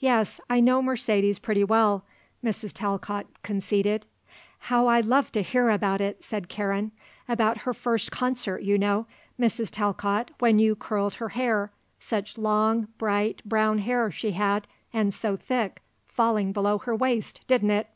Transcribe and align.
"Yes; 0.00 0.40
I 0.50 0.58
know 0.58 0.82
Mercedes 0.82 1.38
pretty 1.38 1.62
well," 1.62 2.04
Mrs. 2.44 2.72
Talcott 2.72 3.26
conceded. 3.44 4.04
"How 4.66 4.88
I 4.88 4.98
love 5.00 5.30
to 5.30 5.42
hear 5.44 5.70
about 5.70 6.00
it," 6.00 6.24
said 6.24 6.48
Karen; 6.48 6.90
"about 7.28 7.58
her 7.58 7.72
first 7.72 8.10
concert, 8.10 8.64
you 8.64 8.78
know, 8.78 9.06
Mrs. 9.40 9.70
Talcott, 9.70 10.32
when 10.40 10.58
you 10.58 10.74
curled 10.74 11.14
her 11.14 11.28
hair 11.28 11.70
such 12.00 12.36
long, 12.36 12.88
bright 12.98 13.42
brown 13.44 13.78
hair, 13.78 14.10
she 14.10 14.32
had, 14.32 14.66
and 14.92 15.14
so 15.14 15.36
thick, 15.36 15.80
falling 16.04 16.50
below 16.52 16.78
her 16.78 16.96
waist, 16.96 17.42
didn't 17.46 17.70
it?" 17.70 17.86